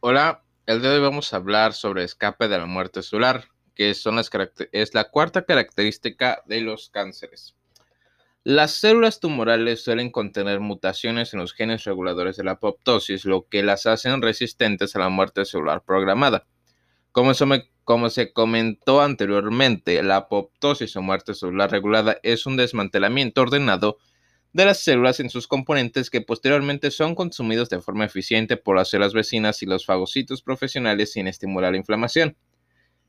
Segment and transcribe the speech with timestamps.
[0.00, 3.94] Hola, el día de hoy vamos a hablar sobre escape de la muerte celular, que
[3.94, 4.30] son las
[4.72, 7.56] es la cuarta característica de los cánceres.
[8.44, 13.62] Las células tumorales suelen contener mutaciones en los genes reguladores de la apoptosis, lo que
[13.62, 16.46] las hacen resistentes a la muerte celular programada.
[17.10, 17.32] Como,
[17.84, 23.96] como se comentó anteriormente, la apoptosis o muerte celular regulada es un desmantelamiento ordenado
[24.56, 28.88] de las células en sus componentes que posteriormente son consumidos de forma eficiente por las
[28.88, 32.38] células vecinas y los fagocitos profesionales sin estimular la inflamación.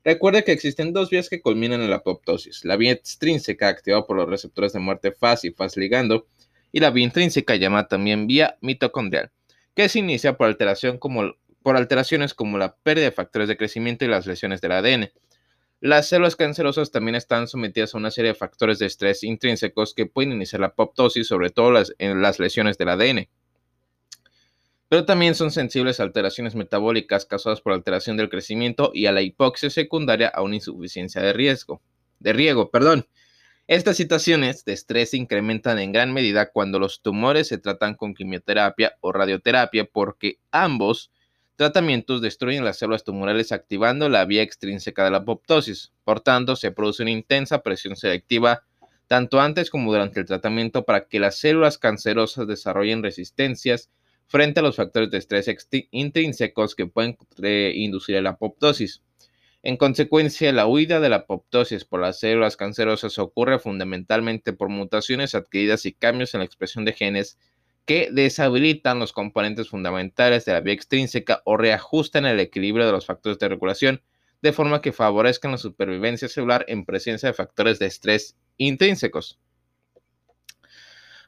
[0.04, 4.18] Recuerde que existen dos vías que culminan en la apoptosis, la vía extrínseca activada por
[4.18, 6.26] los receptores de muerte FAS y FAS ligando
[6.70, 9.32] y la vía intrínseca llamada también vía mitocondrial,
[9.74, 14.04] que se inicia por, alteración como, por alteraciones como la pérdida de factores de crecimiento
[14.04, 15.10] y las lesiones del ADN.
[15.80, 20.06] Las células cancerosas también están sometidas a una serie de factores de estrés intrínsecos que
[20.06, 23.28] pueden iniciar la apoptosis, sobre todo en las lesiones del ADN.
[24.88, 29.22] Pero también son sensibles a alteraciones metabólicas causadas por alteración del crecimiento y a la
[29.22, 31.80] hipoxia secundaria a una insuficiencia de riesgo,
[32.18, 33.06] de riego, perdón.
[33.68, 38.14] Estas situaciones de estrés se incrementan en gran medida cuando los tumores se tratan con
[38.14, 41.12] quimioterapia o radioterapia porque ambos
[41.58, 45.92] tratamientos destruyen las células tumorales activando la vía extrínseca de la apoptosis.
[46.04, 48.62] Por tanto, se produce una intensa presión selectiva
[49.08, 53.90] tanto antes como durante el tratamiento para que las células cancerosas desarrollen resistencias
[54.28, 55.50] frente a los factores de estrés
[55.90, 57.16] intrínsecos que pueden
[57.74, 59.02] inducir la apoptosis.
[59.64, 65.34] En consecuencia, la huida de la apoptosis por las células cancerosas ocurre fundamentalmente por mutaciones
[65.34, 67.36] adquiridas y cambios en la expresión de genes
[67.88, 73.06] que deshabilitan los componentes fundamentales de la vía extrínseca o reajustan el equilibrio de los
[73.06, 74.02] factores de regulación
[74.42, 79.40] de forma que favorezcan la supervivencia celular en presencia de factores de estrés intrínsecos.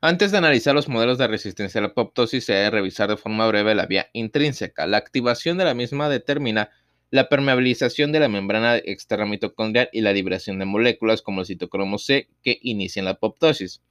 [0.02, 3.48] Antes de analizar los modelos de resistencia a la apoptosis, se debe revisar de forma
[3.48, 4.86] breve la vía intrínseca.
[4.86, 6.68] La activación de la misma determina
[7.10, 11.96] la permeabilización de la membrana externa mitocondrial y la liberación de moléculas como el citocromo
[11.96, 13.82] C que inician la apoptosis.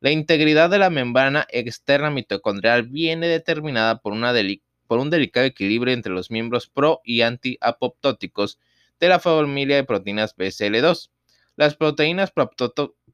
[0.00, 6.30] La integridad de la membrana externa mitocondrial viene determinada por, un delicado equilibrio entre los
[6.30, 8.60] miembros pro y anti-apoptóticos
[9.00, 11.10] de la familia de proteínas BCL2.
[11.56, 12.32] Las proteínas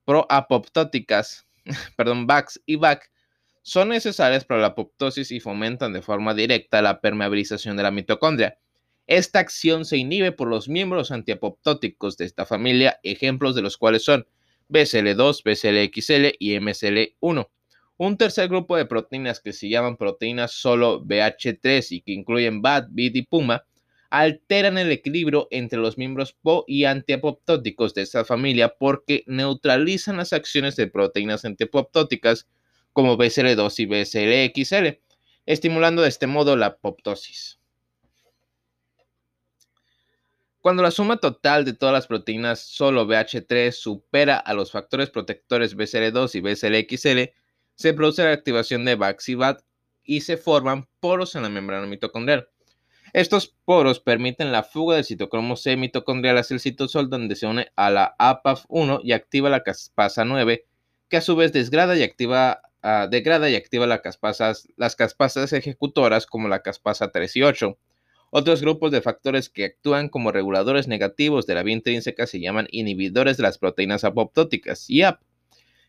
[0.05, 1.47] proapoptóticas,
[1.97, 3.11] perdón, VAX y VAC,
[3.63, 8.59] son necesarias para la apoptosis y fomentan de forma directa la permeabilización de la mitocondria.
[9.07, 14.05] Esta acción se inhibe por los miembros antiapoptóticos de esta familia, ejemplos de los cuales
[14.05, 14.27] son
[14.75, 17.49] BCL2, BCLXL y MCL1.
[17.97, 22.89] Un tercer grupo de proteínas que se llaman proteínas solo BH3 y que incluyen BAT,
[22.91, 23.65] BID y PUMA,
[24.11, 30.33] alteran el equilibrio entre los miembros PO y antiapoptóticos de esta familia porque neutralizan las
[30.33, 32.49] acciones de proteínas antiapoptóticas
[32.93, 35.01] como BCL2 y BCLXL,
[35.47, 37.61] estimulando de este modo la apoptosis.
[40.65, 45.77] Cuando la suma total de todas las proteínas solo BH3 supera a los factores protectores
[45.77, 47.35] BCL2 y BCLXL,
[47.75, 49.61] se produce la activación de BAX-BAT
[50.05, 52.49] y se forman poros en la membrana mitocondrial.
[53.13, 57.71] Estos poros permiten la fuga del citocromo C mitocondrial hacia el citosol donde se une
[57.77, 60.65] a la APAF1 y activa la caspasa 9,
[61.11, 67.37] que a su vez ah, degrada y activa las caspasas ejecutoras como la caspasa 3
[67.37, 67.79] y 8.
[68.37, 72.67] Otros grupos de factores que actúan como reguladores negativos de la vía intrínseca se llaman
[72.73, 75.21] inhibidores de las proteínas apoptóticas, IAP,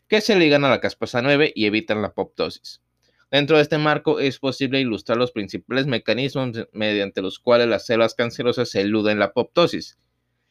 [0.06, 2.82] que se ligan a la caspasa 9 y evitan la apoptosis.
[3.32, 8.14] Dentro de este marco es posible ilustrar los principales mecanismos mediante los cuales las células
[8.14, 9.98] cancerosas eluden la apoptosis.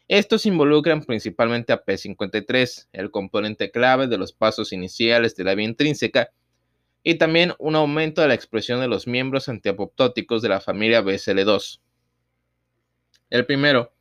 [0.10, 5.68] Estos involucran principalmente a P53, el componente clave de los pasos iniciales de la vía
[5.68, 6.32] intrínseca,
[7.04, 11.80] y también un aumento de la expresión de los miembros antiapoptóticos de la familia BCL2.
[13.30, 13.94] El primero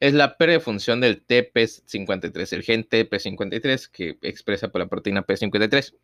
[0.00, 5.94] es la prefunción del TP53, el gen TP53 que expresa por la proteína P53.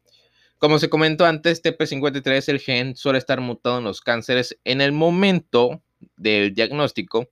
[0.58, 4.92] Como se comentó antes, TP53, el gen, suele estar mutado en los cánceres en el
[4.92, 5.82] momento
[6.16, 7.28] del diagnóstico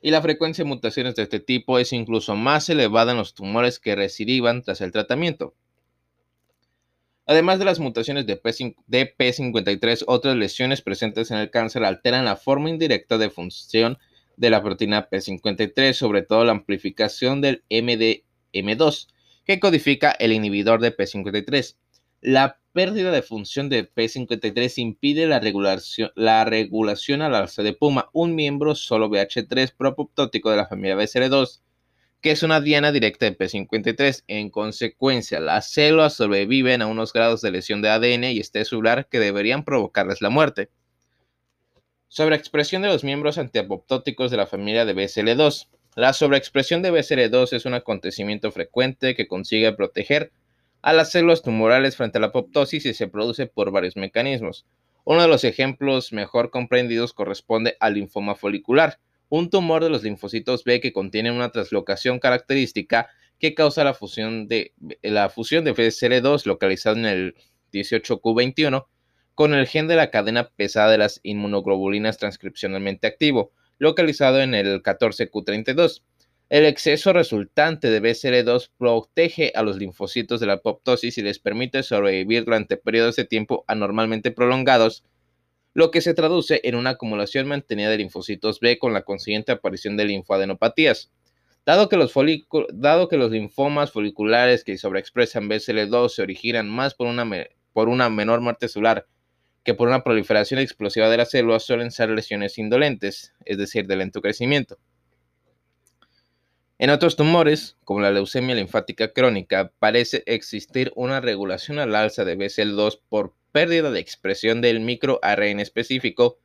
[0.00, 3.80] y la frecuencia de mutaciones de este tipo es incluso más elevada en los tumores
[3.80, 5.54] que recidivan tras el tratamiento.
[7.30, 12.36] Además de las mutaciones de, P 53 otras lesiones presentes en el cáncer alteran la
[12.36, 13.98] forma indirecta de función
[14.38, 19.08] de la proteína P53, sobre todo la amplificación del MDM2,
[19.44, 21.76] que codifica el inhibidor de P53.
[22.22, 28.08] La pérdida de función de P53 impide la regulación, la regulación al alza de Puma,
[28.14, 31.60] un miembro solo BH3 propoptótico de la familia BCL2,
[32.20, 34.24] que es una diana directa de P53.
[34.26, 39.08] En consecuencia, las células sobreviven a unos grados de lesión de ADN y estrés celular
[39.08, 40.70] que deberían provocarles la muerte.
[42.08, 45.68] Sobreexpresión de los miembros antiapoptóticos de la familia de BSL2.
[45.94, 50.32] La sobreexpresión de BSL2 es un acontecimiento frecuente que consigue proteger
[50.80, 54.64] a las células tumorales frente a la apoptosis y se produce por varios mecanismos.
[55.04, 58.98] Uno de los ejemplos mejor comprendidos corresponde al linfoma folicular,
[59.28, 63.08] un tumor de los linfocitos B que contiene una traslocación característica
[63.38, 64.72] que causa la fusión de,
[65.02, 67.34] la fusión de BCL2 localizado en el
[67.72, 68.86] 18Q21
[69.34, 74.82] con el gen de la cadena pesada de las inmunoglobulinas transcripcionalmente activo, localizado en el
[74.82, 76.02] 14Q32.
[76.48, 81.82] El exceso resultante de BCL2 protege a los linfocitos de la apoptosis y les permite
[81.82, 85.04] sobrevivir durante periodos de tiempo anormalmente prolongados,
[85.78, 89.96] lo que se traduce en una acumulación mantenida de linfocitos B con la consiguiente aparición
[89.96, 91.12] de linfoadenopatías.
[91.64, 92.12] Dado que los,
[92.72, 97.24] dado que los linfomas foliculares que sobreexpresan BCL2 se originan más por una,
[97.72, 99.06] por una menor muerte celular
[99.62, 103.94] que por una proliferación explosiva de las células, suelen ser lesiones indolentes, es decir, de
[103.94, 104.78] lento crecimiento.
[106.78, 112.36] En otros tumores, como la leucemia linfática crónica, parece existir una regulación al alza de
[112.36, 116.38] BCL2 por pérdida de expresión del microARN específico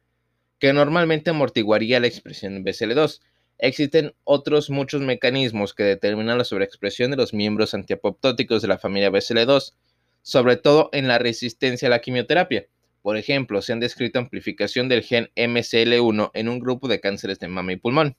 [0.59, 3.21] que normalmente amortiguaría la expresión de BCL2.
[3.57, 9.11] Existen otros muchos mecanismos que determinan la sobreexpresión de los miembros antiapoptóticos de la familia
[9.11, 9.73] BCL2,
[10.21, 12.67] sobre todo en la resistencia a la quimioterapia.
[13.01, 17.49] Por ejemplo, se han descrito amplificación del gen MCL1 en un grupo de cánceres de
[17.49, 18.15] mama y pulmón.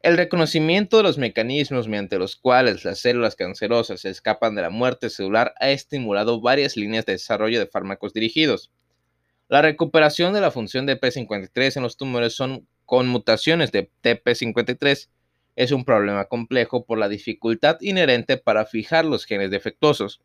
[0.00, 4.70] El reconocimiento de los mecanismos mediante los cuales las células cancerosas se escapan de la
[4.70, 8.70] muerte celular ha estimulado varias líneas de desarrollo de fármacos dirigidos.
[9.48, 15.08] La recuperación de la función de P53 en los tumores son con mutaciones de TP53
[15.56, 20.22] es un problema complejo por la dificultad inherente para fijar los genes defectuosos,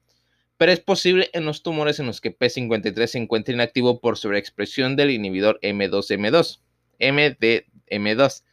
[0.57, 4.95] pero es posible en los tumores en los que P53 se encuentra inactivo por sobreexpresión
[4.95, 6.59] del inhibidor M2M2,
[6.99, 8.43] MDM2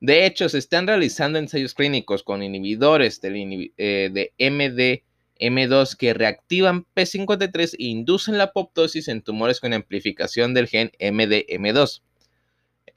[0.00, 7.74] de hecho, se están realizando ensayos clínicos con inhibidores eh, de MDM2 que reactivan P53
[7.78, 12.00] e inducen la apoptosis en tumores con amplificación del gen MDM2,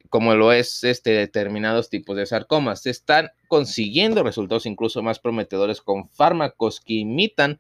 [0.08, 2.84] como lo es este, determinados tipos de sarcomas.
[2.84, 7.60] Se están consiguiendo resultados incluso más prometedores con fármacos que imitan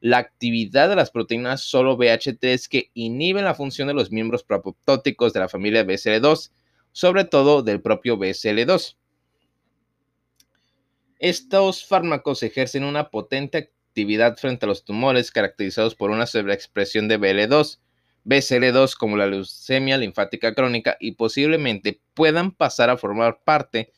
[0.00, 5.32] la actividad de las proteínas solo BH3 que inhiben la función de los miembros proapoptóticos
[5.32, 6.50] de la familia BCL2
[6.92, 8.96] sobre todo del propio BCL2.
[11.18, 17.18] Estos fármacos ejercen una potente actividad frente a los tumores caracterizados por una sobreexpresión de
[17.18, 17.78] BL2,
[18.24, 23.92] BCL2 como la leucemia linfática crónica y posiblemente puedan pasar a formar parte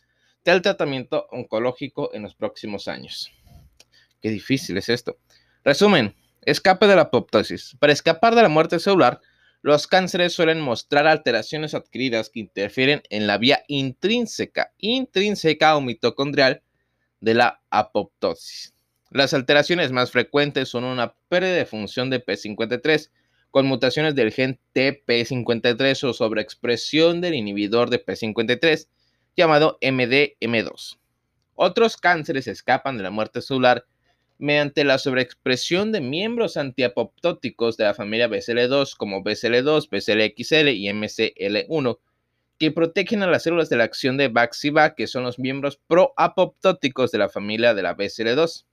[0.44, 3.30] del tratamiento oncológico en los próximos años.
[4.20, 5.18] Qué difícil es esto.
[5.64, 7.76] Resumen, escape de la apoptosis.
[7.78, 9.20] Para escapar de la muerte celular,
[9.64, 16.62] los cánceres suelen mostrar alteraciones adquiridas que interfieren en la vía intrínseca, intrínseca o mitocondrial
[17.20, 18.74] de la apoptosis.
[19.10, 23.10] Las alteraciones más frecuentes son una pérdida de función de P53
[23.50, 28.86] con mutaciones del gen TP53 o sobreexpresión del inhibidor de P53
[29.34, 30.98] llamado MDM2.
[31.54, 33.86] Otros cánceres escapan de la muerte celular
[34.38, 41.98] mediante la sobreexpresión de miembros antiapoptóticos de la familia BCL2 como BCL2, BCLXL y MCL1,
[42.58, 47.10] que protegen a las células de la acción de Baxiva, que son los miembros proapoptóticos
[47.10, 48.64] de la familia de la BCL2.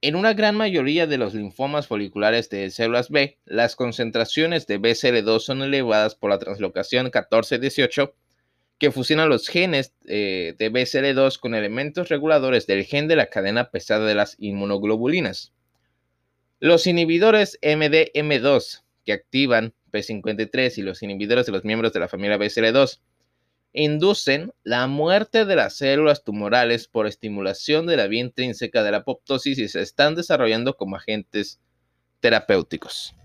[0.00, 5.40] En una gran mayoría de los linfomas foliculares de células B, las concentraciones de BCL2
[5.40, 8.14] son elevadas por la translocación 1418
[8.84, 13.70] que fusiona los genes eh, de BCL2 con elementos reguladores del gen de la cadena
[13.70, 15.54] pesada de las inmunoglobulinas.
[16.60, 22.36] Los inhibidores MDM2 que activan P53 y los inhibidores de los miembros de la familia
[22.36, 23.00] BCL2
[23.72, 28.98] inducen la muerte de las células tumorales por estimulación de la vía intrínseca de la
[28.98, 31.58] apoptosis y se están desarrollando como agentes
[32.20, 33.16] terapéuticos.